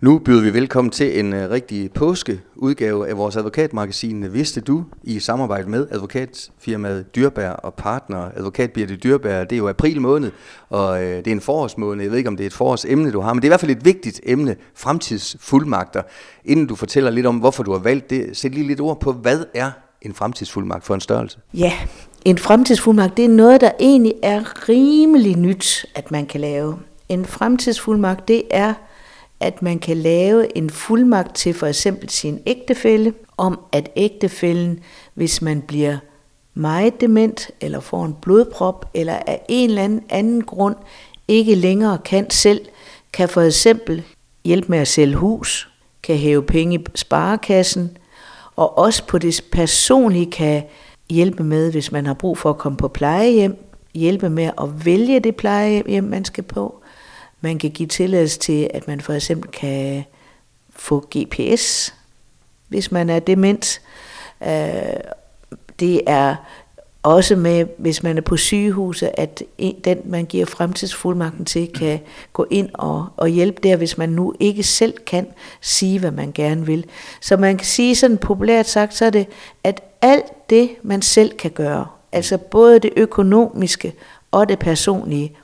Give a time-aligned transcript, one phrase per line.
[0.00, 5.20] Nu byder vi velkommen til en uh, rigtig påskeudgave af vores advokatmagasin Vidste Du i
[5.20, 9.44] samarbejde med advokatfirmaet Dyrbær og partner Advokat Birte Dyrbær.
[9.44, 10.30] Det er jo april måned,
[10.70, 12.02] og uh, det er en forårsmåned.
[12.02, 13.60] Jeg ved ikke, om det er et forårsemne, du har, men det er i hvert
[13.60, 16.02] fald et vigtigt emne, fremtidsfuldmagter.
[16.44, 19.12] Inden du fortæller lidt om, hvorfor du har valgt det, sæt lige lidt ord på,
[19.12, 19.70] hvad er
[20.02, 21.38] en fremtidsfuldmagt for en størrelse?
[21.54, 21.72] Ja,
[22.24, 26.78] en fremtidsfuldmagt, det er noget, der egentlig er rimelig nyt, at man kan lave.
[27.08, 28.74] En fremtidsfuldmagt, det er
[29.40, 34.80] at man kan lave en fuldmagt til for eksempel sin ægtefælle, om at ægtefællen,
[35.14, 35.98] hvis man bliver
[36.54, 40.76] meget dement, eller får en blodprop, eller af en eller anden anden grund
[41.28, 42.60] ikke længere kan selv,
[43.12, 44.02] kan for eksempel
[44.44, 45.68] hjælpe med at sælge hus,
[46.02, 47.96] kan hæve penge i sparekassen,
[48.56, 50.62] og også på det personlige kan
[51.10, 55.20] hjælpe med, hvis man har brug for at komme på plejehjem, hjælpe med at vælge
[55.20, 56.77] det plejehjem, man skal på,
[57.40, 60.04] man kan give tilladelse til, at man for eksempel kan
[60.70, 61.94] få GPS,
[62.68, 63.80] hvis man er dement.
[64.42, 65.00] Øh,
[65.80, 66.36] det er
[67.02, 69.42] også med, hvis man er på sygehuset, at
[69.84, 72.00] den, man giver fremtidsfuldmagten til, kan
[72.32, 75.26] gå ind og, og hjælpe der, hvis man nu ikke selv kan
[75.60, 76.84] sige, hvad man gerne vil.
[77.20, 79.26] Så man kan sige sådan populært sagt, så er det,
[79.64, 83.92] at alt det, man selv kan gøre, altså både det økonomiske
[84.30, 85.36] og det personlige,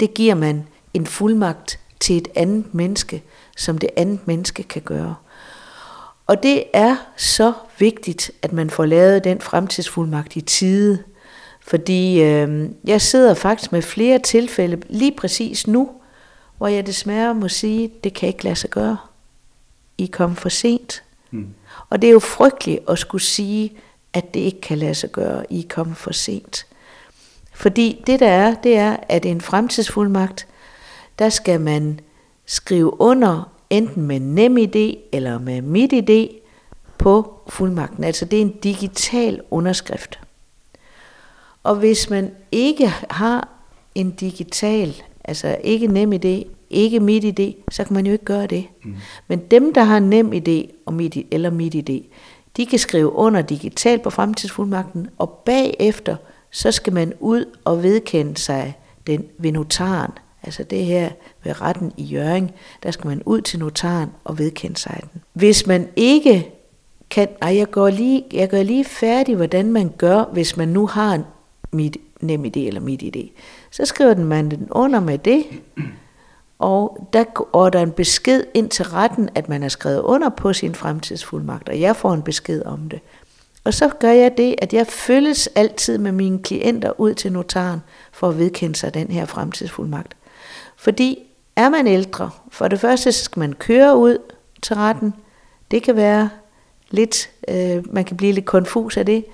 [0.00, 3.22] det giver man en fuldmagt til et andet menneske,
[3.56, 5.14] som det andet menneske kan gøre.
[6.26, 11.02] Og det er så vigtigt, at man får lavet den fremtidsfuldmagt i tide,
[11.60, 15.90] fordi øh, jeg sidder faktisk med flere tilfælde lige præcis nu,
[16.58, 18.96] hvor jeg desværre må sige, det kan ikke lade sig gøre.
[19.98, 21.02] I kom for sent.
[21.30, 21.48] Mm.
[21.90, 23.72] Og det er jo frygteligt at skulle sige,
[24.12, 25.52] at det ikke kan lade sig gøre.
[25.52, 26.66] I kom for sent.
[27.54, 30.46] Fordi det der er, det er, at en fremtidsfuldmagt,
[31.18, 32.00] der skal man
[32.46, 36.28] skrive under enten med NemID eller med MitID
[36.98, 38.04] på fuldmagten.
[38.04, 40.20] Altså det er en digital underskrift.
[41.62, 43.48] Og hvis man ikke har
[43.94, 48.66] en digital, altså ikke NemID, ikke MitID, så kan man jo ikke gøre det.
[48.84, 48.96] Mm.
[49.28, 52.02] Men dem, der har NemID og MitID, eller MitID,
[52.56, 56.16] de kan skrive under digitalt på fremtidsfuldmagten, og bagefter,
[56.50, 60.12] så skal man ud og vedkende sig den ved notaren.
[60.42, 61.10] Altså det her
[61.44, 65.22] ved retten i Jøring, der skal man ud til notaren og vedkende sig den.
[65.32, 66.50] Hvis man ikke
[67.10, 70.86] kan, ej, jeg går lige, jeg går lige færdig, hvordan man gør, hvis man nu
[70.86, 71.24] har en
[71.72, 73.30] mit nem idé eller mit idé.
[73.70, 75.44] Så skriver den man den under med det,
[76.58, 80.52] og der går der en besked ind til retten, at man har skrevet under på
[80.52, 83.00] sin fremtidsfuldmagt, og jeg får en besked om det.
[83.64, 87.80] Og så gør jeg det, at jeg følges altid med mine klienter ud til notaren
[88.12, 90.16] for at vedkende sig den her fremtidsfuldmagt.
[90.76, 91.18] Fordi
[91.56, 94.18] er man ældre, for det første så skal man køre ud
[94.62, 95.14] til retten.
[95.70, 96.30] Det kan være
[96.90, 99.24] lidt, øh, man kan blive lidt konfus af det.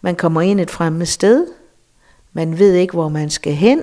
[0.00, 1.46] Man kommer ind et fremmed sted.
[2.32, 3.82] Man ved ikke, hvor man skal hen.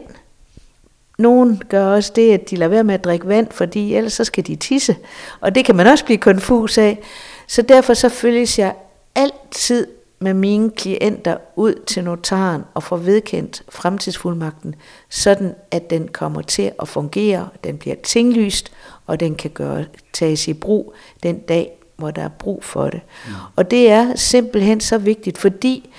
[1.18, 4.24] Nogen gør også det, at de lader være med at drikke vand, fordi ellers så
[4.24, 4.96] skal de tisse.
[5.42, 7.00] Og det kan man også blive konfus af.
[7.48, 8.76] Så derfor så følges jeg
[9.16, 9.88] altid
[10.20, 14.76] med mine klienter ud til notaren og få vedkendt fremtidsfuldmagten,
[15.10, 18.72] sådan at den kommer til at fungere, den bliver tinglyst,
[19.08, 23.02] og den kan gøre, tages i brug den dag, hvor der er brug for det.
[23.28, 23.34] Mm.
[23.56, 25.90] Og det er simpelthen så vigtigt, fordi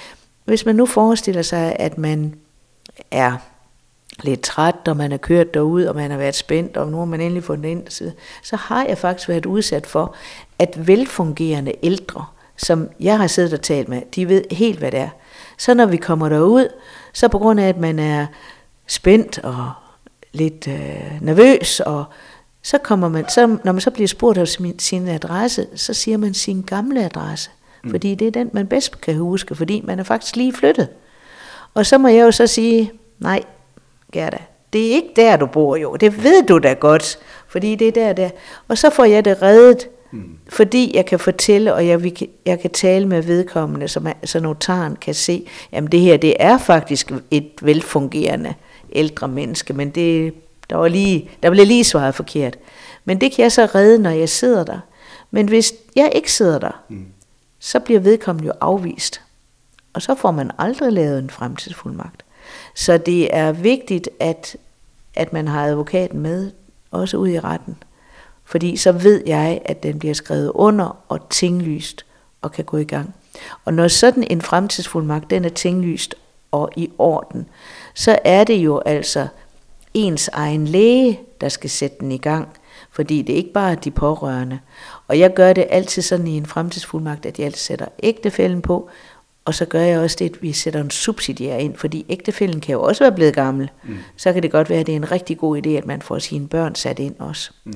[0.44, 2.34] hvis man nu forestiller sig, at man
[3.10, 3.36] er
[4.22, 7.04] lidt træt, og man er kørt derud, og man har været spændt, og nu har
[7.04, 8.12] man endelig den ind,
[8.42, 10.14] så har jeg faktisk været udsat for,
[10.58, 12.24] at velfungerende ældre,
[12.56, 15.08] som jeg har siddet og talt med, de ved helt, hvad det er.
[15.58, 16.68] Så når vi kommer derud,
[17.12, 18.26] så på grund af, at man er
[18.86, 19.70] spændt og
[20.32, 22.04] lidt øh, nervøs, og
[22.62, 26.16] så kommer man, så, når man så bliver spurgt af sin, sin adresse, så siger
[26.16, 27.50] man sin gamle adresse.
[27.84, 27.90] Mm.
[27.90, 30.88] Fordi det er den, man bedst kan huske, fordi man er faktisk lige flyttet.
[31.74, 33.42] Og så må jeg jo så sige, nej,
[34.12, 34.38] Gerda,
[34.72, 35.96] det er ikke der, du bor jo.
[35.96, 38.30] Det ved du da godt, fordi det er der, der.
[38.68, 40.38] Og så får jeg det reddet Mm.
[40.48, 42.12] Fordi jeg kan fortælle, og jeg,
[42.46, 46.34] jeg kan tale med vedkommende, så, man, så notaren kan se, at det her det
[46.40, 48.54] er faktisk et velfungerende
[48.92, 50.34] ældre menneske, men det,
[50.70, 52.58] der, var lige, der blev lige svaret forkert.
[53.04, 54.78] Men det kan jeg så redde, når jeg sidder der.
[55.30, 57.06] Men hvis jeg ikke sidder der, mm.
[57.58, 59.20] så bliver vedkommende jo afvist.
[59.92, 62.24] Og så får man aldrig lavet en fremtidsfuldmagt.
[62.74, 64.56] Så det er vigtigt, at,
[65.14, 66.50] at man har advokaten med,
[66.90, 67.76] også ud i retten.
[68.44, 72.04] Fordi så ved jeg, at den bliver skrevet under og tinglyst
[72.42, 73.14] og kan gå i gang.
[73.64, 76.14] Og når sådan en fremtidsfuldmagt, den er tinglyst
[76.50, 77.46] og i orden,
[77.94, 79.26] så er det jo altså
[79.94, 82.48] ens egen læge, der skal sætte den i gang.
[82.90, 84.58] Fordi det er ikke bare de pårørende.
[85.08, 88.90] Og jeg gør det altid sådan i en fremtidsfuldmagt, at jeg sætter ægtefælden på,
[89.44, 92.72] og så gør jeg også det, at vi sætter en subsidiær ind, fordi ægtefælden kan
[92.72, 93.70] jo også være blevet gammel.
[93.84, 93.96] Mm.
[94.16, 96.18] Så kan det godt være, at det er en rigtig god idé, at man får
[96.18, 97.50] sine børn sat ind også.
[97.64, 97.72] Mm.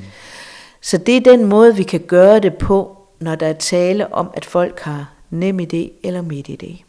[0.86, 4.30] Så det er den måde, vi kan gøre det på, når der er tale om,
[4.34, 6.84] at folk har nem idé eller midt idé.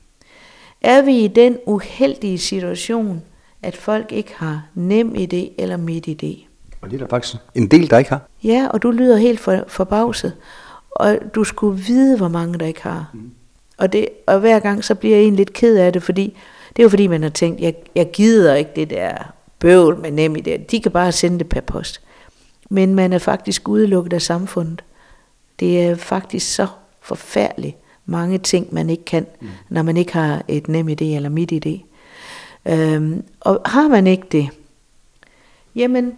[0.81, 3.21] Er vi i den uheldige situation,
[3.63, 6.47] at folk ikke har nem idé eller midt idé?
[6.81, 8.21] Og det er der faktisk en del, der ikke har.
[8.43, 10.33] Ja, og du lyder helt for, forbavset.
[10.91, 13.09] Og du skulle vide, hvor mange der ikke har.
[13.13, 13.31] Mm.
[13.77, 16.37] Og, det, og hver gang så bliver jeg egentlig lidt ked af det, fordi
[16.69, 19.13] det er jo fordi, man har tænkt, jeg, jeg gider ikke det der
[19.59, 20.65] bøvl med nem idé.
[20.71, 22.01] De kan bare sende det per post.
[22.69, 24.83] Men man er faktisk udelukket af samfundet.
[25.59, 26.67] Det er faktisk så
[27.01, 29.47] forfærdeligt mange ting, man ikke kan, mm.
[29.69, 31.85] når man ikke har et nem idé eller midt idé.
[32.71, 34.49] Øhm, og har man ikke det,
[35.75, 36.17] jamen,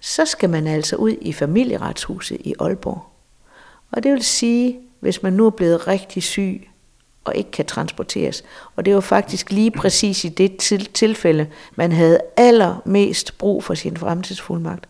[0.00, 3.02] så skal man altså ud i familieretshuset i Aalborg.
[3.90, 6.68] Og det vil sige, hvis man nu er blevet rigtig syg
[7.24, 8.44] og ikke kan transporteres.
[8.76, 10.56] Og det var faktisk lige præcis i det
[10.94, 11.46] tilfælde,
[11.76, 14.88] man havde allermest brug for sin fremtidsfuldmagt.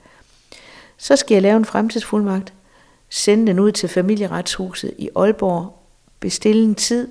[0.96, 2.52] Så skal jeg lave en fremtidsfuldmagt,
[3.10, 5.78] sende den ud til familieretshuset i Aalborg,
[6.20, 7.08] bestille en tid,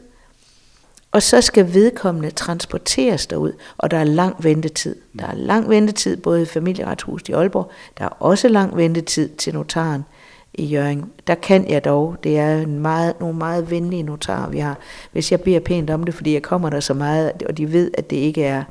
[1.11, 4.95] og så skal vedkommende transporteres derud, og der er lang ventetid.
[5.19, 9.53] Der er lang ventetid både i familieretshuset i Aalborg, der er også lang ventetid til
[9.53, 10.05] notaren
[10.53, 11.11] i Jøring.
[11.27, 14.77] Der kan jeg dog, det er en meget, nogle meget venlige notarer, vi har.
[15.11, 17.91] Hvis jeg beder pænt om det, fordi jeg kommer der så meget, og de ved,
[17.97, 18.63] at det ikke er,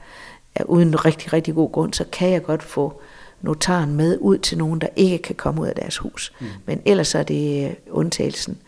[0.54, 3.00] er uden rigtig, rigtig god grund, så kan jeg godt få
[3.44, 6.32] notaren med ud til nogen, der ikke kan komme ud af deres hus.
[6.40, 6.46] Mm.
[6.66, 8.58] Men ellers er det øh, undtagelsen.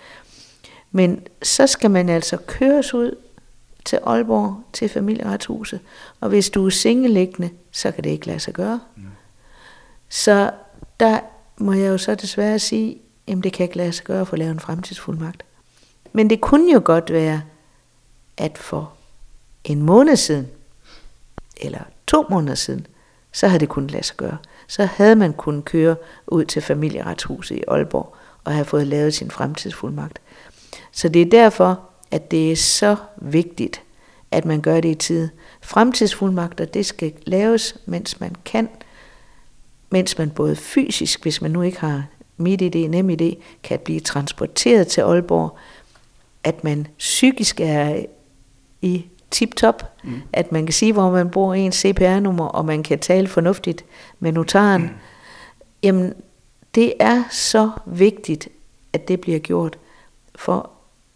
[0.92, 3.16] Men så skal man altså køres ud
[3.84, 5.80] til Aalborg, til familieretshuset.
[6.20, 8.80] Og hvis du er singeliggende, så kan det ikke lade sig gøre.
[8.96, 9.02] Mm.
[10.08, 10.50] Så
[11.00, 11.20] der
[11.56, 14.36] må jeg jo så desværre sige, jamen det kan ikke lade sig gøre at få
[14.36, 15.44] lavet en fremtidsfuldmagt.
[16.12, 17.42] Men det kunne jo godt være,
[18.36, 18.92] at for
[19.64, 20.48] en måned siden,
[21.56, 22.86] eller to måneder siden,
[23.32, 24.36] så havde det kunnet lade sig gøre.
[24.66, 25.96] Så havde man kunnet køre
[26.26, 30.20] ud til familieretshuset i Aalborg og have fået lavet sin fremtidsfuldmagt.
[30.92, 31.80] Så det er derfor,
[32.10, 33.82] at det er så vigtigt,
[34.30, 35.28] at man gør det i tid.
[35.62, 38.68] Fremtidsfuldmagter, det skal laves, mens man kan,
[39.90, 44.00] mens man både fysisk, hvis man nu ikke har midt idé, nem idé, kan blive
[44.00, 45.58] transporteret til Aalborg,
[46.44, 48.04] at man psykisk er
[48.82, 50.22] i tip-top, mm.
[50.32, 53.84] at man kan sige, hvor man bor ens CPR-nummer, og man kan tale fornuftigt
[54.20, 54.82] med notaren.
[54.82, 54.88] Mm.
[55.82, 56.14] Jamen,
[56.74, 58.48] det er så vigtigt,
[58.92, 59.78] at det bliver gjort.
[60.34, 60.70] For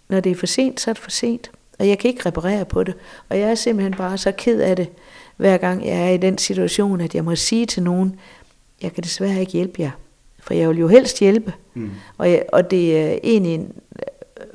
[0.08, 1.50] når det er for sent, så er det for sent.
[1.78, 2.94] Og jeg kan ikke reparere på det.
[3.28, 4.88] Og jeg er simpelthen bare så ked af det,
[5.36, 8.20] hver gang jeg er i den situation, at jeg må sige til nogen,
[8.82, 9.90] jeg kan desværre ikke hjælpe jer.
[10.38, 11.52] For jeg vil jo helst hjælpe.
[11.74, 11.90] Mm.
[12.18, 13.66] Og, jeg, og det er egentlig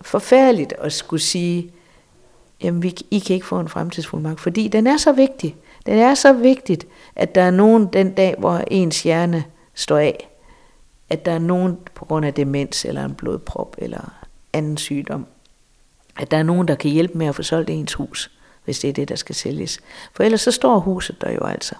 [0.01, 1.71] forfærdeligt at skulle sige,
[2.63, 5.55] jamen vi, I kan ikke få en fremtidsfuldmagt, fordi den er så vigtig.
[5.85, 9.43] Den er så vigtigt, at der er nogen den dag, hvor ens hjerne
[9.73, 10.29] står af,
[11.09, 14.13] at der er nogen på grund af demens eller en blodprop eller
[14.53, 15.25] anden sygdom,
[16.19, 18.31] at der er nogen, der kan hjælpe med at få solgt ens hus,
[18.65, 19.79] hvis det er det, der skal sælges.
[20.13, 21.75] For ellers så står huset der jo altså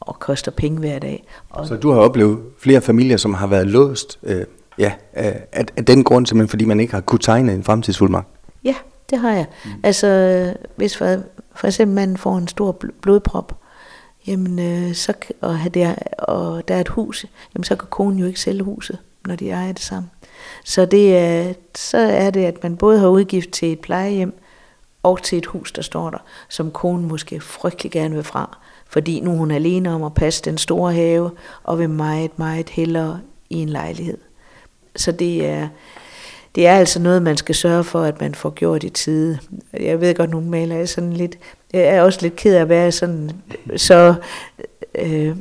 [0.00, 1.24] og koster penge hver dag.
[1.50, 4.44] Og så du har oplevet flere familier, som har været låst øh,
[4.78, 5.46] ja, af,
[5.76, 8.28] af den grund, simpelthen fordi man ikke har kunnet tegne en fremtidsfuldmagt?
[8.64, 8.74] Ja,
[9.10, 9.46] det har jeg.
[9.64, 9.70] Mm.
[9.82, 11.16] Altså, hvis for,
[11.54, 13.60] for eksempel manden får en stor blodprop,
[14.26, 18.26] jamen, øh, så, og, der, og der er et hus, jamen, så kan konen jo
[18.26, 20.10] ikke sælge huset, når de ejer det sammen.
[20.64, 24.40] Så, det er, så er det, at man både har udgift til et plejehjem
[25.02, 28.58] og til et hus, der står der, som konen måske frygtelig gerne vil fra,
[28.88, 31.30] fordi nu er hun alene om at passe den store have,
[31.62, 33.20] og vil meget, meget hellere
[33.50, 34.18] i en lejlighed.
[34.96, 35.68] Så det er,
[36.56, 39.38] det er altså noget, man skal sørge for, at man får gjort i tide.
[39.80, 41.38] Jeg ved godt, nogle maler er sådan lidt,
[41.72, 43.30] jeg er også lidt ked af at være sådan,
[43.76, 44.14] så
[44.94, 45.36] øh,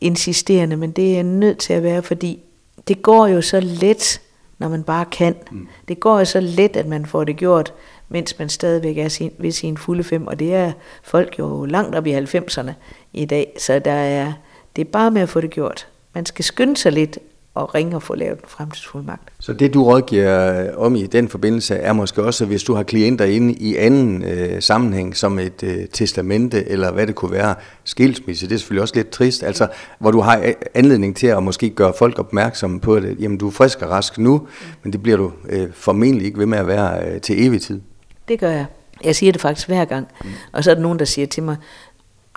[0.00, 2.40] insisterende, men det er nødt til at være, fordi
[2.88, 4.20] det går jo så let,
[4.58, 5.34] når man bare kan.
[5.50, 5.68] Mm.
[5.88, 7.72] Det går jo så let, at man får det gjort,
[8.08, 11.94] mens man stadigvæk er sin, ved sin fulde fem, og det er folk jo langt
[11.94, 12.70] op i 90'erne
[13.12, 14.32] i dag, så der er,
[14.76, 15.86] det er bare med at få det gjort.
[16.14, 17.18] Man skal skynde sig lidt
[17.60, 19.22] og ringe og få lavet en fremtidsfuldmagt.
[19.38, 23.24] Så det du rådgiver om i den forbindelse er måske også, hvis du har klienter
[23.24, 28.48] inde i anden øh, sammenhæng, som et øh, testamente eller hvad det kunne være, skilsmisse,
[28.48, 31.92] det er selvfølgelig også lidt trist, altså hvor du har anledning til at måske gøre
[31.98, 34.46] folk opmærksomme på det, jamen du er frisk og rask nu,
[34.82, 37.80] men det bliver du øh, formentlig ikke ved med at være øh, til evig tid.
[38.28, 38.66] Det gør jeg.
[39.04, 40.08] Jeg siger det faktisk hver gang.
[40.24, 40.30] Mm.
[40.52, 41.56] Og så er der nogen, der siger til mig,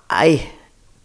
[0.10, 0.40] ej,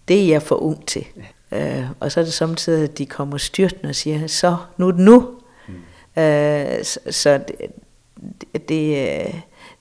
[0.09, 1.07] det er jeg for ung til.
[1.53, 4.93] Øh, og så er det samtidig, at de kommer styrtende og siger, så nu er
[4.93, 5.29] det nu.
[5.69, 6.23] Mm.
[6.23, 9.35] Øh, så så det, det,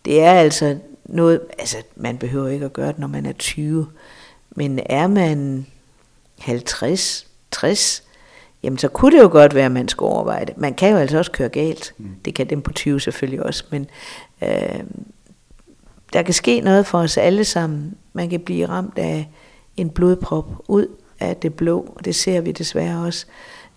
[0.06, 3.88] det er altså noget, altså man behøver ikke at gøre det, når man er 20,
[4.52, 5.66] men er man
[6.40, 8.04] 50, 60,
[8.64, 10.58] jamen så kunne det jo godt være, at man skulle overveje det.
[10.58, 11.94] Man kan jo altså også køre galt.
[11.98, 12.10] Mm.
[12.26, 13.88] Det kan dem på 20 selvfølgelig også, men
[14.44, 14.80] øh,
[16.14, 17.98] der kan ske noget for os alle sammen.
[18.14, 19.30] Man kan blive ramt af
[19.78, 20.88] en blodprop ud
[21.20, 23.26] af det blå, og det ser vi desværre også.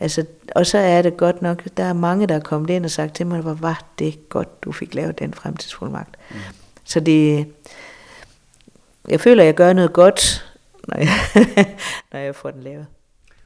[0.00, 2.90] Altså, og så er det godt nok, der er mange, der er kommet ind og
[2.90, 6.16] sagt til mig, hvor var det godt, du fik lavet den fremtidsfuldmagt.
[6.30, 6.36] Mm.
[6.84, 7.46] Så det,
[9.08, 10.52] jeg føler, jeg gør noget godt,
[10.88, 11.08] når jeg,
[12.12, 12.86] når jeg får den lavet.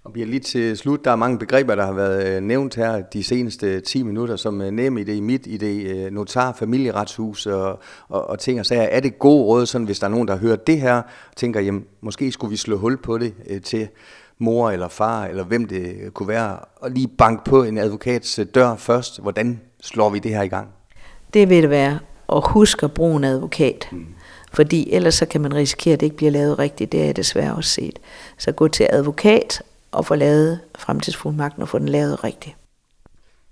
[0.04, 3.02] Og bliver lige til slut, der er mange begreber, der har været øh, nævnt her
[3.02, 8.30] de seneste 10 minutter, som øh, nem idé, mit idé, øh, notar, familieretshus og, og,
[8.30, 8.82] og ting og sager.
[8.82, 11.02] Er det god råd, sådan, hvis der er nogen, der hører det her,
[11.37, 13.88] tænker, jamen, måske skulle vi slå hul på det til
[14.38, 18.76] mor eller far, eller hvem det kunne være, og lige banke på en advokats dør
[18.76, 19.23] først.
[19.23, 20.68] Hvordan slår vi det her i gang?
[21.34, 21.99] Det vil det være
[22.32, 23.88] at huske at bruge en advokat.
[23.92, 24.06] Mm.
[24.52, 26.92] Fordi ellers så kan man risikere, at det ikke bliver lavet rigtigt.
[26.92, 27.99] Det er jeg desværre også set.
[28.38, 29.62] Så gå til advokat
[29.94, 32.56] og få lavet fremtidsfuldmagten og få den lavet rigtigt.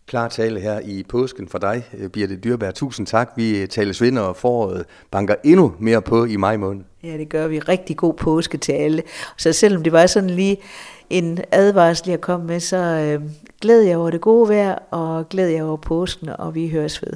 [0.07, 2.71] Klar tale her i påsken for dig, Birte Dyrbær.
[2.71, 3.31] Tusind tak.
[3.37, 6.85] Vi tales vinder og foråret banker endnu mere på i maj måned.
[7.05, 7.59] Ja, det gør vi.
[7.59, 9.03] Rigtig god påske til alle.
[9.37, 10.57] Så selvom det var sådan lige
[11.11, 13.23] en advarsel, jeg kom med, så øh,
[13.61, 17.13] glæder jeg over det gode vejr, og glæder jeg over påsken, og vi høres ved.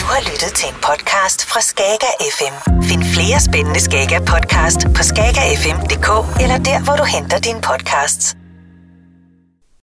[0.00, 2.54] Du har lyttet til en podcast fra Skager FM.
[2.82, 6.08] Find flere spændende Skager podcast på skagerfm.dk
[6.42, 8.45] eller der, hvor du henter dine podcasts.